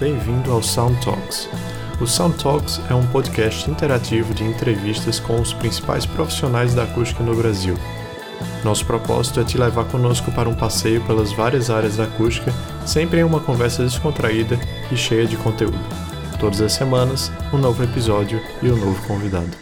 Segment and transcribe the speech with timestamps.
[0.00, 1.46] Bem-vindo ao Sound Talks.
[2.00, 7.22] O Sound Talks é um podcast interativo de entrevistas com os principais profissionais da acústica
[7.22, 7.74] no Brasil.
[8.64, 12.50] Nosso propósito é te levar conosco para um passeio pelas várias áreas da acústica,
[12.86, 14.56] sempre em uma conversa descontraída
[14.90, 15.76] e cheia de conteúdo.
[16.40, 19.54] Todas as semanas, um novo episódio e um novo convidado.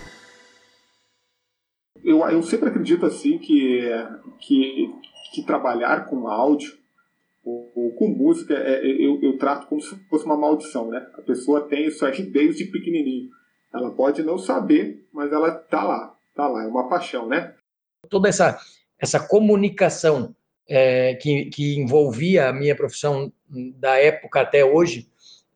[2.05, 3.91] Eu, eu sempre acredito assim que,
[4.39, 4.95] que,
[5.35, 6.79] que trabalhar com áudio
[7.97, 11.07] com música, é, é, eu, eu, trato como se fosse uma maldição, né?
[11.15, 13.31] A pessoa tem isso aí desde pequenininho.
[13.73, 17.55] Ela pode não saber, mas ela tá lá, tá lá, é uma paixão, né?
[18.09, 18.59] Toda essa,
[18.99, 20.35] essa comunicação
[20.69, 23.33] é, que, que envolvia a minha profissão
[23.77, 25.09] da época até hoje